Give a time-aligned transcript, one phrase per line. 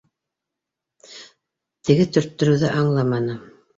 [1.89, 3.37] Теге төрттөрөүҙе аңламаны: